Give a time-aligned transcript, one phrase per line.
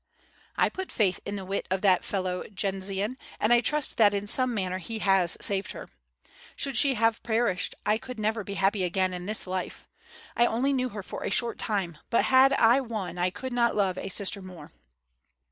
[0.55, 4.25] "I put faith in the wit of that fellow Jendzian, and I trust that in
[4.25, 5.87] some manner he has saved her.
[6.55, 9.87] Should she have per ished I could never be happy again in this life.
[10.35, 13.75] I only knew her for a short time, but had I one I could not
[13.75, 14.71] love a sister more."